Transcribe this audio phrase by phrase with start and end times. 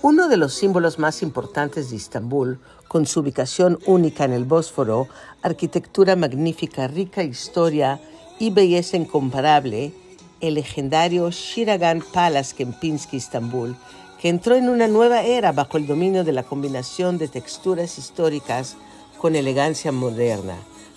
[0.00, 5.08] Uno de los símbolos más importantes de Istambul, con su ubicación única en el Bósforo,
[5.42, 8.00] arquitectura magnífica, rica historia
[8.38, 9.92] y belleza incomparable,
[10.40, 13.74] el legendario Shiragan Palace Kempinski Istambul,
[14.20, 18.76] que entró en una nueva era bajo el dominio de la combinación de texturas históricas
[19.18, 20.54] con elegancia moderna,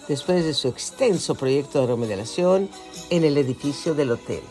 [0.08, 2.70] después de su extenso proyecto de remodelación
[3.09, 4.44] en el edificio del hotel.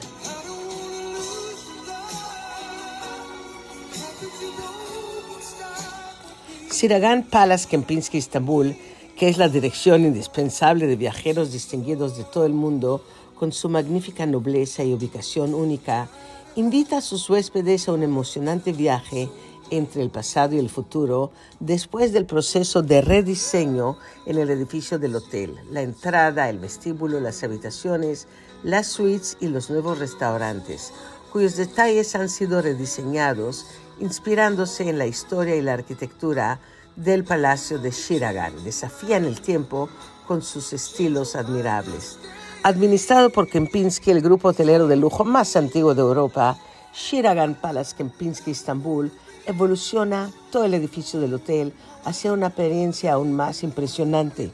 [6.80, 8.75] Siragan Palace Kempinski Istambul,
[9.15, 13.05] que es la dirección indispensable de viajeros distinguidos de todo el mundo,
[13.38, 16.09] con su magnífica nobleza y ubicación única,
[16.57, 19.29] invita a sus huéspedes a un emocionante viaje
[19.71, 25.16] entre el pasado y el futuro después del proceso de rediseño en el edificio del
[25.16, 28.26] hotel, la entrada, el vestíbulo, las habitaciones,
[28.63, 30.95] las suites y los nuevos restaurantes,
[31.30, 33.66] cuyos detalles han sido rediseñados
[34.01, 36.59] inspirándose en la historia y la arquitectura
[36.96, 38.65] del Palacio de Shiragan.
[38.65, 39.88] Desafían el tiempo
[40.27, 42.19] con sus estilos admirables.
[42.63, 46.59] Administrado por Kempinski, el grupo hotelero de lujo más antiguo de Europa,
[46.93, 49.10] Shiragan Palace Kempinski Istanbul
[49.47, 51.73] evoluciona todo el edificio del hotel
[52.05, 54.52] hacia una experiencia aún más impresionante,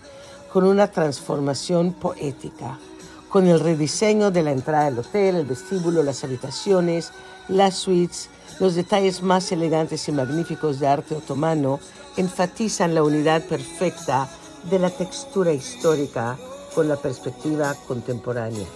[0.53, 2.79] con una transformación poética,
[3.29, 7.13] con el rediseño de la entrada del hotel, el vestíbulo, las habitaciones,
[7.49, 11.81] las suites, los detalles más elegantes y magníficos de arte otomano
[12.17, 14.29] enfatizan la unidad perfecta
[14.71, 16.37] de la textura histórica
[16.75, 18.67] con la perspectiva contemporánea.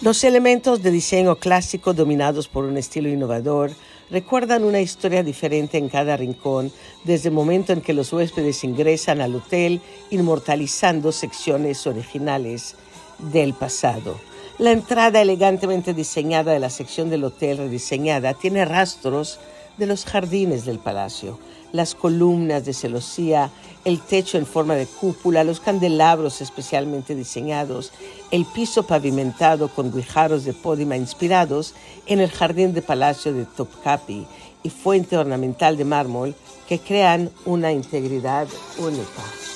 [0.00, 3.70] Los elementos de diseño clásico dominados por un estilo innovador
[4.10, 6.70] recuerdan una historia diferente en cada rincón
[7.04, 9.80] desde el momento en que los huéspedes ingresan al hotel,
[10.10, 12.74] inmortalizando secciones originales
[13.18, 14.33] del pasado.
[14.58, 19.40] La entrada elegantemente diseñada de la sección del hotel rediseñada tiene rastros
[19.78, 21.40] de los jardines del palacio,
[21.72, 23.50] las columnas de celosía,
[23.84, 27.90] el techo en forma de cúpula, los candelabros especialmente diseñados,
[28.30, 31.74] el piso pavimentado con guijarros de pódima inspirados
[32.06, 34.24] en el jardín de palacio de Topkapi
[34.62, 36.36] y fuente ornamental de mármol
[36.68, 38.46] que crean una integridad
[38.78, 39.53] única.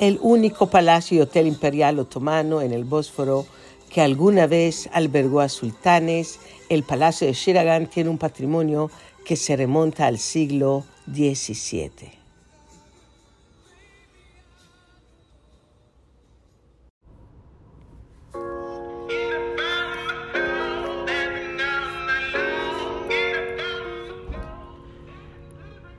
[0.00, 3.46] El único palacio y hotel imperial otomano en el Bósforo
[3.90, 6.38] que alguna vez albergó a sultanes,
[6.68, 8.90] el Palacio de Shiragan tiene un patrimonio
[9.24, 12.18] que se remonta al siglo XVII.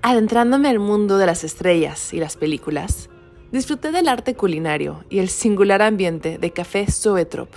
[0.02, 3.10] Adentrándome al mundo de las estrellas y las películas,
[3.52, 7.50] disfruté del arte culinario y el singular ambiente de Café Zoetrop,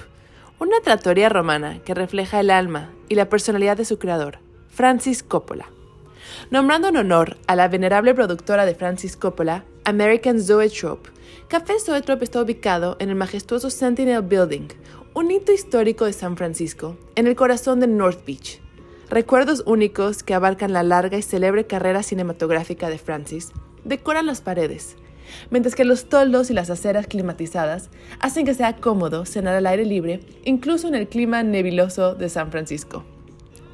[0.59, 4.39] una trattoria romana que refleja el alma y la personalidad de su creador,
[4.69, 5.67] Francis Coppola.
[6.51, 11.11] Nombrando en honor a la venerable productora de Francis Coppola, American Zoetrope,
[11.49, 14.69] Café Zoetrope está ubicado en el majestuoso Sentinel Building,
[15.15, 18.61] un hito histórico de San Francisco, en el corazón de North Beach.
[19.11, 23.53] Recuerdos únicos que abarcan la larga y célebre carrera cinematográfica de Francis
[23.85, 24.97] decoran las paredes,
[25.51, 29.85] mientras que los toldos y las aceras climatizadas hacen que sea cómodo cenar al aire
[29.85, 33.05] libre, incluso en el clima nebuloso de San Francisco.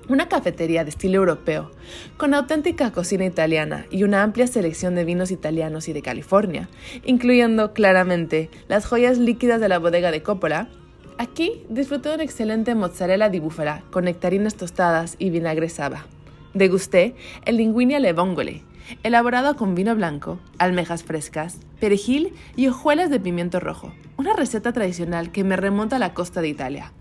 [0.09, 1.71] Una cafetería de estilo europeo,
[2.17, 6.71] con auténtica cocina italiana y una amplia selección de vinos italianos y de California,
[7.05, 10.71] incluyendo claramente las joyas líquidas de la bodega de Coppola,
[11.19, 16.07] aquí disfruté de una excelente mozzarella di búfala con nectarinas tostadas y vinagre saba.
[16.54, 17.15] Degusté
[17.45, 18.63] el linguine alle vongole,
[19.03, 25.31] elaborado con vino blanco, almejas frescas, perejil y hojuelas de pimiento rojo, una receta tradicional
[25.33, 26.93] que me remonta a la costa de Italia.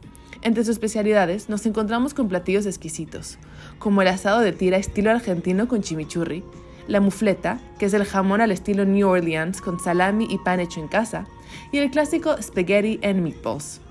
[0.41, 3.37] Entre sus especialidades nos encontramos con platillos exquisitos,
[3.79, 6.43] como el asado de tira estilo argentino con chimichurri,
[6.87, 10.79] la mufleta, que es el jamón al estilo New Orleans con salami y pan hecho
[10.79, 11.27] en casa,
[11.71, 13.81] y el clásico spaghetti and meatballs.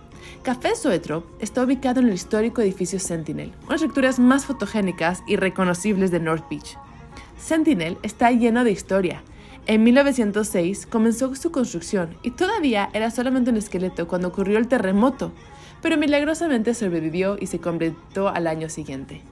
[0.43, 5.23] Café Soetrop está ubicado en el histórico edificio Sentinel, una de las estructuras más fotogénicas
[5.27, 6.79] y reconocibles de North Beach.
[7.39, 9.23] Sentinel está lleno de historia.
[9.67, 15.33] En 1906 comenzó su construcción y todavía era solamente un esqueleto cuando ocurrió el terremoto,
[15.83, 19.23] pero milagrosamente sobrevivió y se convirtió al año siguiente.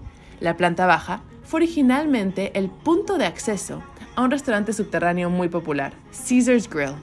[0.41, 3.83] La planta baja fue originalmente el punto de acceso
[4.17, 5.93] a un restaurante subterráneo muy popular,
[6.29, 6.95] Caesar's Grill,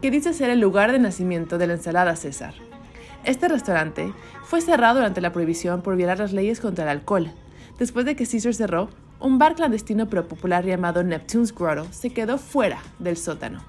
[0.00, 2.54] que dice ser el lugar de nacimiento de la ensalada César.
[3.24, 4.12] Este restaurante
[4.44, 7.30] fue cerrado durante la prohibición por violar las leyes contra el alcohol.
[7.78, 8.88] Después de que Caesar cerró,
[9.20, 13.64] un bar clandestino pero popular llamado Neptune's Grotto se quedó fuera del sótano.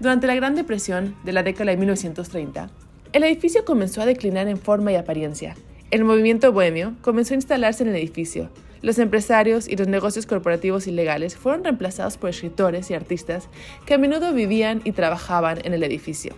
[0.00, 2.70] Durante la Gran Depresión de la década de 1930,
[3.12, 5.56] el edificio comenzó a declinar en forma y apariencia.
[5.90, 8.50] El movimiento bohemio comenzó a instalarse en el edificio.
[8.82, 13.48] Los empresarios y los negocios corporativos ilegales fueron reemplazados por escritores y artistas
[13.84, 16.34] que a menudo vivían y trabajaban en el edificio.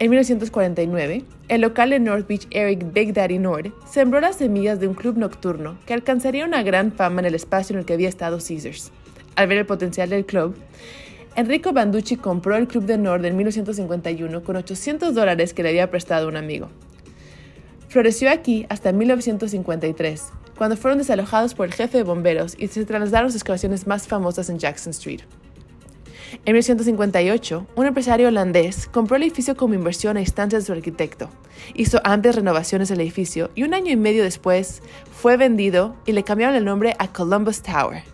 [0.00, 4.88] En 1949, el local de North Beach Eric Big Daddy Nord sembró las semillas de
[4.88, 8.08] un club nocturno que alcanzaría una gran fama en el espacio en el que había
[8.08, 8.92] estado Caesars.
[9.36, 10.56] Al ver el potencial del club,
[11.36, 15.90] Enrico Banducci compró el Club de Nord en 1951 con 800 dólares que le había
[15.90, 16.70] prestado un amigo.
[17.88, 20.24] Floreció aquí hasta 1953,
[20.56, 24.08] cuando fueron desalojados por el jefe de bomberos y se trasladaron a las excavaciones más
[24.08, 25.20] famosas en Jackson Street.
[26.44, 31.28] En 1958, un empresario holandés compró el edificio como inversión a instancias de su arquitecto.
[31.74, 34.80] Hizo amplias renovaciones al edificio y un año y medio después
[35.12, 38.04] fue vendido y le cambiaron el nombre a Columbus Tower.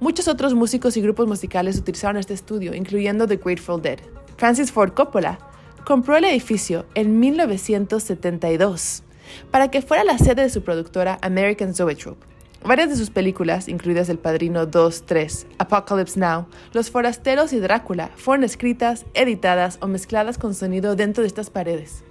[0.00, 3.98] Muchos otros músicos y grupos musicales utilizaron este estudio, incluyendo The Grateful Dead.
[4.38, 5.38] Francis Ford Coppola
[5.84, 9.02] compró el edificio en 1972
[9.50, 12.31] para que fuera la sede de su productora American Zoetrope.
[12.64, 18.10] Varias de sus películas, incluidas El Padrino 2, 3, Apocalypse Now, Los Forasteros y Drácula,
[18.14, 22.04] fueron escritas, editadas o mezcladas con sonido dentro de estas paredes.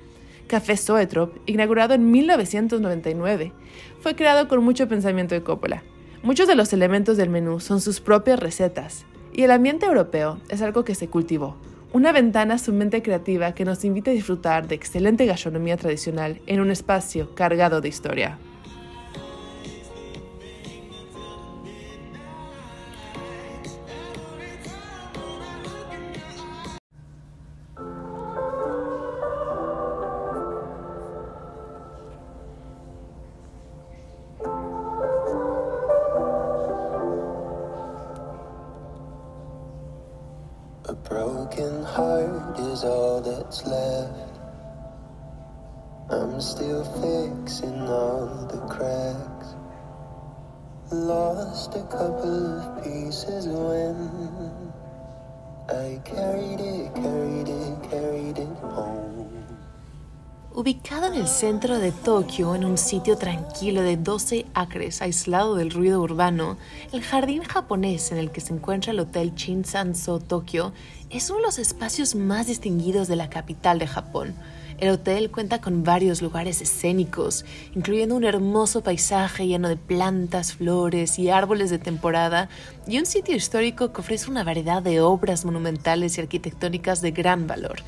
[0.48, 3.54] Café Zoetrope, inaugurado en 1999,
[4.02, 5.84] fue creado con mucho pensamiento de Coppola.
[6.22, 10.62] Muchos de los elementos del menú son sus propias recetas, y el ambiente europeo es
[10.62, 11.56] algo que se cultivó.
[11.94, 16.42] Una ventana a su mente creativa que nos invita a disfrutar de excelente gastronomía tradicional
[16.46, 18.38] en un espacio cargado de historia.
[42.60, 44.40] is all that's left.
[46.10, 49.56] I'm still fixing all the cracks.
[50.92, 54.74] Lost a couple of pieces when
[55.70, 59.01] I carried it, carried it, carried it home.
[60.62, 65.72] Ubicado en el centro de Tokio, en un sitio tranquilo de 12 acres, aislado del
[65.72, 66.56] ruido urbano,
[66.94, 70.72] el jardín japonés en el que se encuentra el Hotel Shinsanso Tokio
[71.10, 74.36] es uno de los espacios más distinguidos de la capital de Japón.
[74.78, 77.44] El hotel cuenta con varios lugares escénicos,
[77.74, 82.50] incluyendo un hermoso paisaje lleno de plantas, flores y árboles de temporada,
[82.86, 87.48] y un sitio histórico que ofrece una variedad de obras monumentales y arquitectónicas de gran
[87.48, 87.82] valor.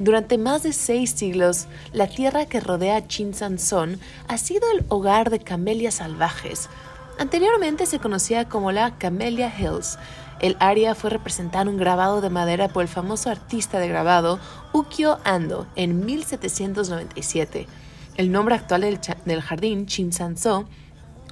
[0.00, 5.38] Durante más de seis siglos, la tierra que rodea Chinsanson ha sido el hogar de
[5.38, 6.68] camelias salvajes.
[7.18, 9.98] Anteriormente se conocía como la Camellia Hills,
[10.40, 14.40] el área fue representada en un grabado de madera por el famoso artista de grabado
[14.72, 17.66] Ukyo Ando en 1797.
[18.16, 20.66] El nombre actual del, jardín, Shinsanso,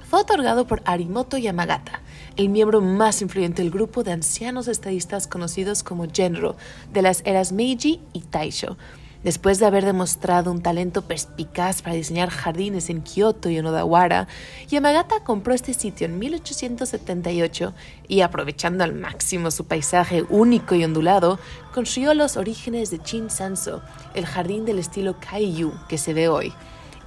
[0.09, 2.01] fue otorgado por Arimoto Yamagata,
[2.35, 6.55] el miembro más influyente del grupo de ancianos estadistas conocidos como Genro
[6.91, 8.75] de las eras Meiji y Taisho,
[9.23, 14.29] Después de haber demostrado un talento perspicaz para diseñar jardines en Kioto y en Odawara,
[14.69, 17.73] Yamagata compró este sitio en 1878
[18.07, 21.37] y, aprovechando al máximo su paisaje único y ondulado,
[21.73, 23.81] construyó los orígenes de Shinsanso,
[24.13, 26.53] el jardín del estilo Kaiyu que se ve hoy.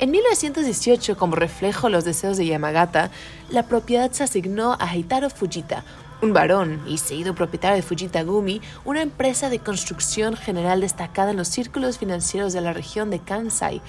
[0.03, 3.13] En 1918, como reflejo de los deseos de Yamagata,
[3.51, 5.85] la propiedad se asignó a Hitaro Fujita,
[6.21, 11.37] un varón y seguido propietario de Fujita Gumi, una empresa de construcción general destacada en
[11.37, 13.81] los círculos financieros de la región de Kansai.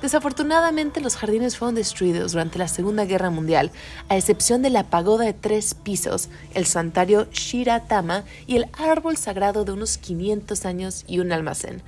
[0.00, 3.70] Desafortunadamente, los jardines fueron destruidos durante la Segunda Guerra Mundial,
[4.08, 9.66] a excepción de la pagoda de tres pisos, el santuario Shiratama y el árbol sagrado
[9.66, 11.82] de unos 500 años y un almacén.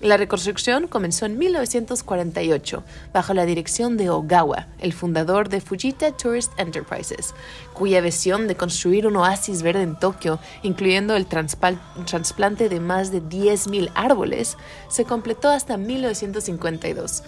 [0.00, 6.52] La reconstrucción comenzó en 1948 bajo la dirección de Ogawa, el fundador de Fujita Tourist
[6.56, 7.34] Enterprises,
[7.74, 13.20] cuya visión de construir un oasis verde en Tokio, incluyendo el trasplante de más de
[13.20, 14.56] 10.000 árboles,
[14.88, 17.24] se completó hasta 1952.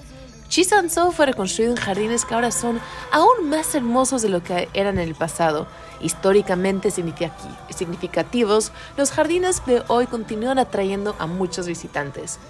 [0.50, 2.80] Chisanzo fue reconstruido en jardines que ahora son
[3.12, 5.69] aún más hermosos de lo que eran en el pasado.
[6.00, 12.40] Históricamente significativos, los jardines de hoy continúan atrayendo a muchos visitantes.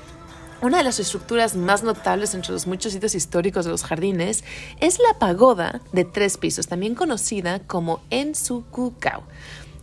[0.62, 4.44] Una de las estructuras más notables entre los muchos sitios históricos de los jardines
[4.80, 9.24] es la pagoda de tres pisos, también conocida como Ensukukao.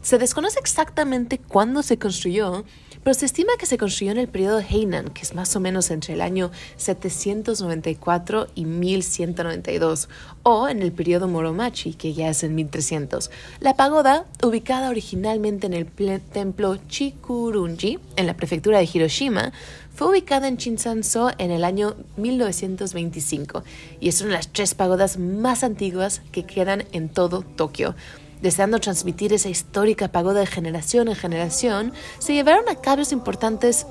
[0.01, 2.63] Se desconoce exactamente cuándo se construyó,
[3.07, 5.91] pero se estima que se construyó en el periodo Heian, que es más o menos
[5.91, 10.09] entre el año 794 y 1192,
[10.43, 13.31] o en el periodo Moromachi, que ya es en 1300.
[13.61, 19.53] La pagoda, ubicada originalmente en el templo Chikurunji, en la prefectura de Hiroshima,
[19.95, 23.63] fue ubicada en Shinsanso en el año 1925
[24.01, 27.95] y es una de las tres pagodas más antiguas que quedan en todo Tokio.
[28.41, 33.87] Deseando transmitir esa histórica pagoda de generación en generación, se llevaron a cabo importantes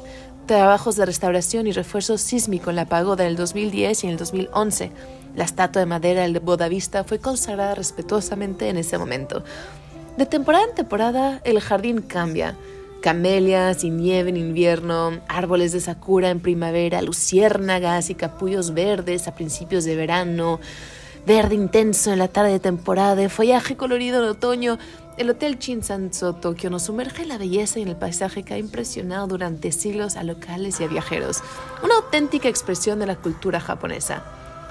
[0.47, 4.19] trabajos de restauración y refuerzo sísmico en la pagoda en el 2010 y en el
[4.19, 4.93] 2011.
[5.35, 9.43] La estatua de madera del Bodavista fue consagrada respetuosamente en ese momento.
[10.17, 12.57] De temporada en temporada, el jardín cambia
[13.07, 19.35] camelias y nieve en invierno, árboles de sakura en primavera, luciérnagas y capullos verdes a
[19.35, 20.59] principios de verano,
[21.26, 24.78] verde intenso en la tarde de temporada, follaje colorido en otoño.
[25.16, 28.59] El Hotel Shinsanso Tokio nos sumerge en la belleza y en el paisaje que ha
[28.59, 31.42] impresionado durante siglos a locales y a viajeros,
[31.83, 34.23] una auténtica expresión de la cultura japonesa.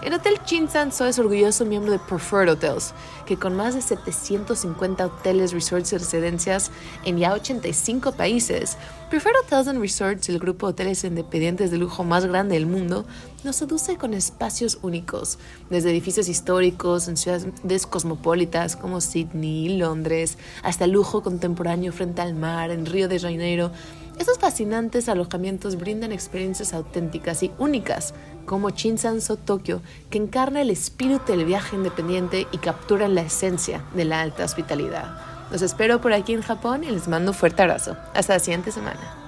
[0.04, 2.94] El Hotel Shinsanso es orgulloso miembro de Preferred Hotels,
[3.26, 6.70] que con más de 750 hoteles, resorts y residencias
[7.06, 8.78] en ya 85 países,
[9.10, 13.06] Preferred Hotels and Resorts, el grupo de hoteles independientes de lujo más grande del mundo,
[13.44, 20.88] nos seduce con espacios únicos, desde edificios históricos en ciudades cosmopolitas como Sydney Londres, hasta
[20.88, 23.72] lujo contemporáneo frente al mar en Río de Janeiro.
[24.18, 28.14] Estos fascinantes alojamientos brindan experiencias auténticas y únicas
[28.46, 34.06] como Shinsanso Tokyo, que encarna el espíritu del viaje independiente y captura la esencia de
[34.06, 35.18] la alta hospitalidad.
[35.52, 37.98] Los espero por aquí en Japón y les mando un fuerte abrazo.
[38.14, 39.25] Hasta la siguiente semana.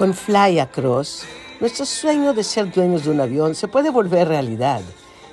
[0.00, 1.24] Con Fly Across,
[1.60, 4.80] nuestro sueño de ser dueños de un avión se puede volver realidad.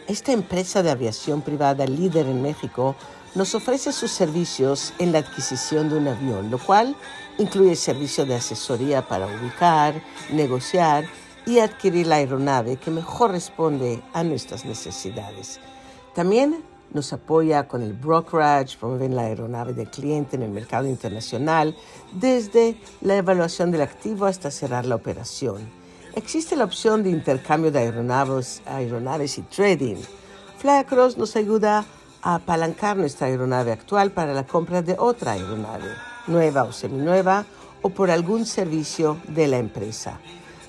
[0.10, 2.94] Esta empresa de aviación privada líder en México
[3.34, 6.98] nos ofrece sus servicios en la adquisición de un avión, lo cual
[7.38, 11.06] incluye servicio de asesoría para ubicar, negociar
[11.46, 15.62] y adquirir la aeronave que mejor responde a nuestras necesidades.
[16.14, 16.62] También
[16.94, 21.76] nos apoya con el brokerage, promueven la aeronave del cliente en el mercado internacional,
[22.14, 25.70] desde la evaluación del activo hasta cerrar la operación.
[26.16, 29.98] Existe la opción de intercambio de aeronaves, aeronaves y trading.
[30.58, 31.86] Flyacross nos ayuda
[32.24, 35.90] a apalancar nuestra aeronave actual para la compra de otra aeronave,
[36.26, 37.46] nueva o seminueva,
[37.84, 40.20] o por algún servicio de la empresa.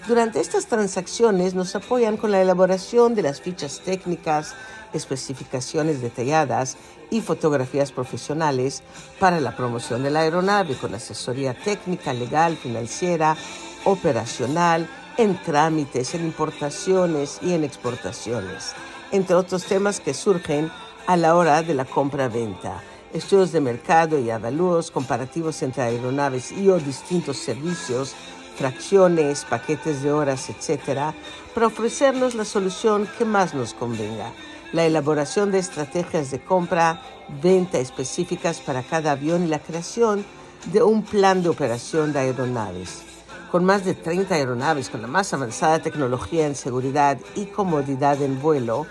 [0.09, 4.55] Durante estas transacciones nos apoyan con la elaboración de las fichas técnicas,
[4.95, 6.79] especificaciones detalladas
[7.11, 8.83] y fotografías profesionales
[9.21, 13.37] para la promoción de la aeronave con asesoría técnica, legal, financiera,
[13.85, 14.89] operacional,
[15.19, 18.73] en trámites, en importaciones y en exportaciones,
[19.13, 20.71] entre otros temas que surgen
[21.07, 22.83] a la hora de la compra-venta.
[23.13, 28.15] Estudios de mercado y avalúos comparativos entre aeronaves y o distintos servicios,
[28.59, 31.15] fracciones, paquetes de horas, etc.,
[31.55, 34.33] para ofrecernos la solución que más nos convenga
[34.73, 37.01] la elaboración de estrategias de compra,
[37.43, 40.25] venta específicas para cada avión y la creación
[40.73, 43.03] de un plan de operación de aeronaves.
[43.51, 48.41] Con más de 30 aeronaves con la más avanzada tecnología en seguridad y comodidad en
[48.43, 48.87] vuelo,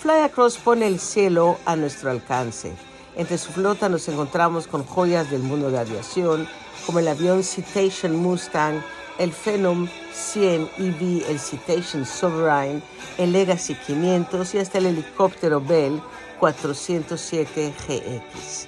[0.00, 2.72] Flyacross pone el cielo a nuestro alcance.
[3.14, 6.48] Entre su flota nos encontramos con joyas del mundo de aviación,
[6.86, 8.82] como el avión Citation Mustang,
[9.20, 12.82] el Phenom 100 EV, el Citation Sovereign,
[13.18, 16.00] el Legacy 500 y hasta el helicóptero Bell
[16.38, 18.66] 407 GX.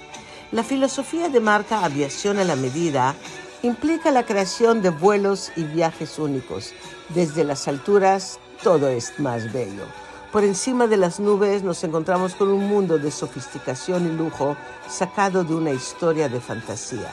[0.51, 3.15] La filosofía de marca Aviación a la Medida
[3.63, 6.73] implica la creación de vuelos y viajes únicos.
[7.09, 9.85] Desde las alturas todo es más bello.
[10.31, 14.55] Por encima de las nubes nos encontramos con un mundo de sofisticación y lujo
[14.87, 17.09] sacado de una historia de fantasía,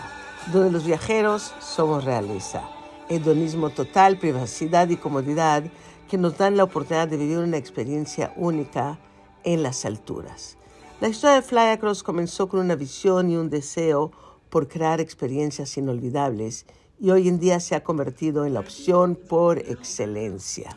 [0.52, 2.79] donde los viajeros somos realeza
[3.10, 5.64] hedonismo total, privacidad y comodidad
[6.08, 8.98] que nos dan la oportunidad de vivir una experiencia única
[9.44, 10.56] en las alturas.
[11.00, 14.12] La historia de Fly Across comenzó con una visión y un deseo
[14.48, 16.66] por crear experiencias inolvidables
[16.98, 20.76] y hoy en día se ha convertido en la opción por excelencia.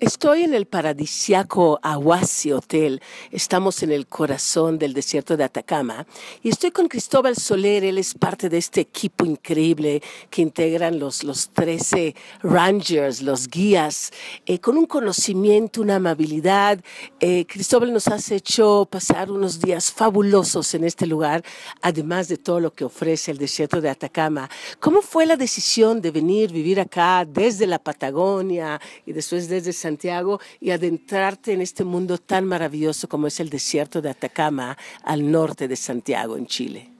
[0.00, 3.02] Estoy en el paradisiaco Aguasi Hotel.
[3.30, 6.06] Estamos en el corazón del desierto de Atacama
[6.42, 7.84] y estoy con Cristóbal Soler.
[7.84, 14.10] Él es parte de este equipo increíble que integran los, los 13 Rangers, los guías,
[14.46, 16.80] eh, con un conocimiento, una amabilidad.
[17.20, 21.44] Eh, Cristóbal nos has hecho pasar unos días fabulosos en este lugar,
[21.82, 24.48] además de todo lo que ofrece el desierto de Atacama.
[24.78, 29.89] ¿Cómo fue la decisión de venir, vivir acá desde la Patagonia y después desde San
[29.90, 35.30] Santiago y adentrarte en este mundo tan maravilloso como es el desierto de Atacama al
[35.30, 36.90] norte de Santiago, en Chile?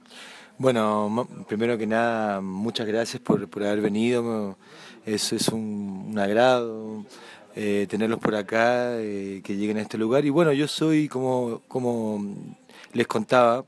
[0.57, 4.57] Bueno, primero que nada, muchas gracias por, por haber venido.
[5.05, 7.05] Es, es un, un agrado
[7.55, 10.25] eh, tenerlos por acá, eh, que lleguen a este lugar.
[10.25, 12.23] Y bueno, yo soy, como, como
[12.93, 13.65] les contaba,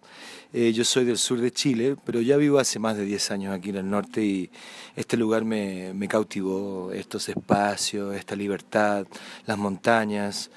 [0.54, 3.56] eh, yo soy del sur de Chile, pero ya vivo hace más de 10 años
[3.56, 4.52] aquí en el norte y
[4.96, 9.08] este lugar me, cautivó, estos espacios, esta libertad,
[9.48, 10.52] las montañas,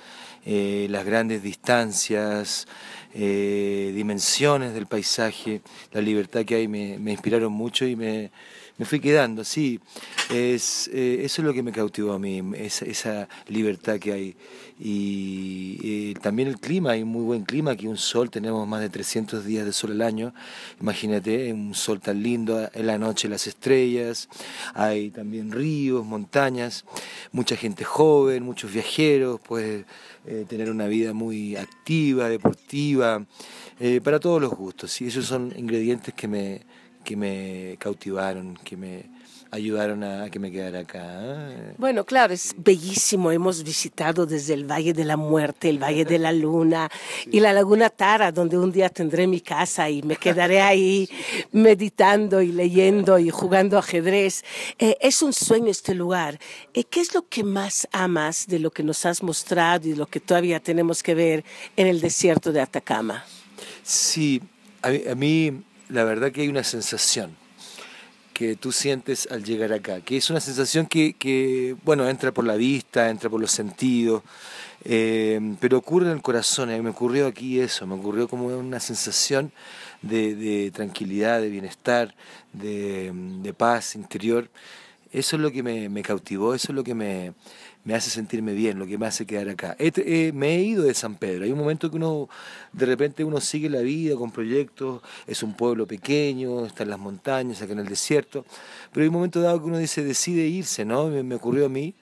[0.45, 2.69] eh, las grandes distancias,
[3.15, 5.63] eh, dimensiones del paisaje,
[5.93, 8.31] la libertad que hay me inspiraron mucho y me,
[8.79, 9.81] me fui quedando, sí.
[10.31, 14.37] Es, eh, eso es lo que me cautivó a mí, esa, libertad que hay.
[14.79, 19.45] Y también el clima, hay muy buen clima, aquí un sol, tenemos más de 300
[19.45, 20.35] días de sol al año.
[20.81, 24.29] Imagínate, un sol tan lindo, en la noche las estrellas,
[24.75, 26.85] hay también ríos, montañas,
[27.33, 29.87] mucha gente joven, muchos viajeros, puedes
[30.27, 33.25] eh, tener una vida muy activa, deportiva,
[33.81, 35.01] eh, para todos los gustos.
[35.01, 36.63] Y esos son ingredientes que me
[37.07, 39.05] que me cautivaron, que me
[39.53, 41.53] ayudaron a, que me quedara acá.
[41.79, 43.31] Bueno, claro, es bellísimo.
[43.31, 46.91] Hemos visitado desde el Valle de la Muerte, el Valle de la Luna
[47.31, 51.09] y la Laguna Tara, donde un día tendré mi casa y me quedaré ahí
[51.53, 54.45] meditando y leyendo y jugando ajedrez.
[54.81, 56.41] Eh, es un sueño este lugar.
[56.75, 60.07] Eh, ¿Qué es lo que más amas de lo que nos has mostrado y lo
[60.07, 61.45] que todavía tenemos que ver
[61.77, 63.25] en el desierto de Atacama?
[63.85, 64.43] Sí,
[64.83, 67.37] a mí la verdad que hay una sensación
[68.33, 72.57] que tú sientes al llegar acá, que es una sensación que, bueno, entra por la
[72.57, 74.23] vista, entra por los sentidos,
[74.85, 78.79] eh, pero ocurre en el corazón, y me ocurrió aquí eso, me ocurrió como una
[78.79, 79.53] sensación
[80.03, 82.15] de, tranquilidad, de bienestar,
[82.53, 84.51] de, paz interior.
[85.13, 87.33] Eso es lo que me cautivó, eso es lo que me,
[87.87, 89.77] me hace sentirme bien, lo que me hace quedar acá.
[89.79, 92.29] Eh, me he ido de San Pedro, hay un momento que uno,
[92.73, 96.99] de repente uno sigue la vida con proyectos, es un pueblo pequeño, está en las
[96.99, 98.45] montañas, acá en el desierto,
[98.93, 101.07] pero hay un momento dado que uno dice, decide irse, ¿no?
[101.07, 101.95] Me, ocurrió a mí,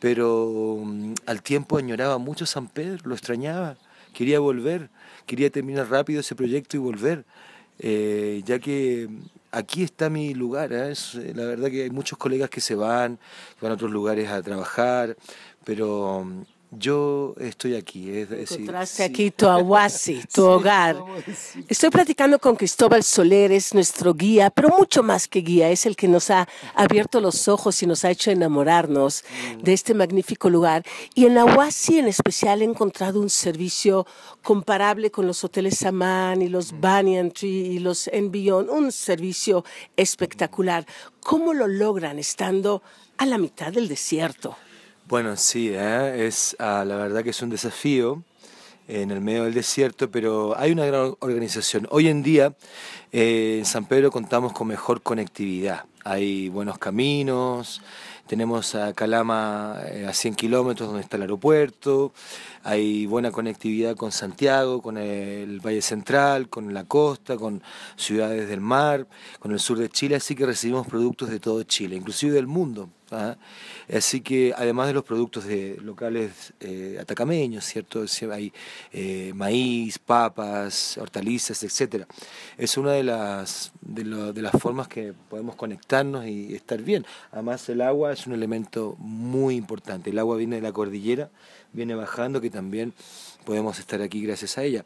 [0.00, 3.76] pero mm, al tiempo añoraba mucho San Pedro, lo extrañaba,
[4.12, 4.90] quería volver,
[5.26, 7.24] quería terminar rápido ese proyecto y volver.
[7.78, 9.08] Eh, ya que
[9.52, 10.72] aquí está mi lugar.
[10.72, 10.90] ¿eh?
[10.90, 13.90] Es, eh, la verdad que hay muchos colegas que se van, que van a otros
[13.90, 15.16] lugares a trabajar,
[15.64, 16.26] pero
[16.72, 18.10] yo estoy aquí.
[18.10, 20.96] Es Encontraste aquí tu aguasi, tu hogar.
[21.68, 25.96] Estoy platicando con Cristóbal Soler, es nuestro guía, pero mucho más que guía, es el
[25.96, 29.24] que nos ha abierto los ojos y nos ha hecho enamorarnos
[29.62, 30.82] de este magnífico lugar.
[31.14, 34.06] Y en Aguasi en especial he encontrado un servicio
[34.42, 39.64] comparable con los hoteles Saman y los Banyan Tree y los Envion, un servicio
[39.96, 40.86] espectacular.
[41.20, 42.82] ¿Cómo lo logran estando
[43.18, 44.56] a la mitad del desierto?
[45.08, 46.26] Bueno, sí, ¿eh?
[46.26, 48.22] es ah, la verdad que es un desafío
[48.88, 51.86] en el medio del desierto, pero hay una gran organización.
[51.90, 52.54] Hoy en día
[53.10, 55.84] eh, en San Pedro contamos con mejor conectividad.
[56.04, 57.82] Hay buenos caminos,
[58.26, 62.12] tenemos a Calama eh, a 100 kilómetros donde está el aeropuerto,
[62.62, 67.60] hay buena conectividad con Santiago, con el Valle Central, con la costa, con
[67.96, 69.06] ciudades del mar,
[69.40, 72.88] con el sur de Chile, así que recibimos productos de todo Chile, inclusive del mundo.
[73.92, 78.04] Así que además de los productos de locales eh, atacameños, ¿cierto?
[78.32, 78.52] Hay
[78.92, 82.04] eh, maíz, papas, hortalizas, etc.
[82.56, 87.04] Es una de las, de, de, las formas que podemos conectarnos y estar bien.
[87.32, 90.10] Además el agua es un elemento muy importante.
[90.10, 91.30] El agua viene de la cordillera,
[91.72, 92.94] viene bajando, que también
[93.44, 94.84] podemos estar aquí gracias a ella.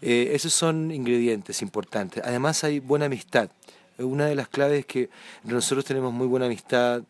[0.00, 2.22] Eh, esos son ingredientes importantes.
[2.24, 3.50] Además hay buena amistad.
[3.98, 5.08] Una de las claves es que
[5.44, 7.02] nosotros tenemos muy buena amistad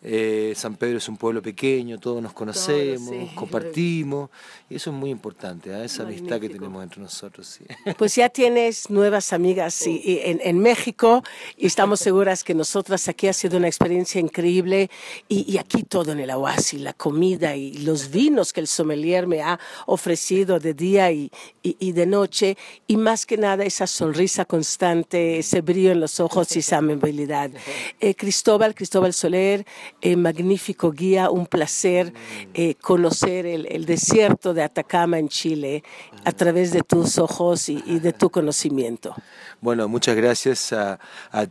[0.00, 4.30] Eh, San Pedro es un pueblo pequeño, todos nos conocemos, compartimos,
[4.70, 5.84] y eso es muy importante, ¿eh?
[5.84, 7.58] esa amistad que tenemos entre nosotros.
[7.98, 11.22] Pues ya tienes nuevas amigas en, México
[11.56, 14.90] y estamos seguras que nosotras aquí ha sido una experiencia increíble
[15.28, 19.42] y, aquí todo en el oasis, la comida y los vinos que el sommelier me
[19.42, 21.30] ha ofrecido de día y,
[21.62, 22.56] de noche
[22.86, 27.50] y más que nada esa sonrisa constante, ese brillo en los ojos y esa amabilidad.
[28.00, 29.64] Eh, Cristóbal, Cristóbal Soler,
[30.00, 32.12] eh, magnífico guía, un placer
[32.54, 35.82] eh, conocer el, desierto de Atacama en Chile
[36.24, 39.14] a través de tus ojos y, de tu conocimiento.
[39.60, 40.98] Bueno, muchas gracias a,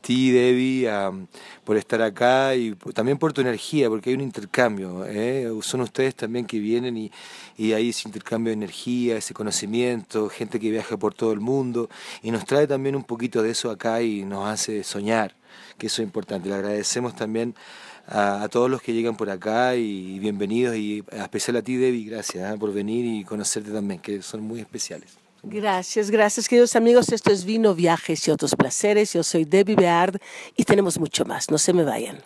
[0.02, 0.90] ti, Debbie,
[1.64, 5.06] por estar acá y también por tu energía, porque hay un intercambio.
[5.06, 5.50] ¿eh?
[5.62, 7.12] Son ustedes también que vienen y,
[7.58, 11.90] y hay ese intercambio de energía, ese conocimiento, gente que viaja por todo el mundo
[12.22, 15.36] y nos trae también un poquito de eso acá y nos hace soñar,
[15.78, 16.50] que eso es importante.
[16.50, 17.56] Le agradecemos también
[18.08, 22.54] a, todos los que llegan por acá y, bienvenidos y especial a ti Debbie, gracias
[22.54, 22.58] ¿eh?
[22.58, 25.18] por venir y conocerte también, que son muy especiales.
[25.44, 27.12] Gracias, gracias queridos amigos.
[27.12, 29.14] Esto es Vino, Viajes y otros placeres.
[29.14, 30.20] Yo soy Debbie Beard
[30.56, 31.52] y tenemos mucho más.
[31.52, 32.18] No se me vayan.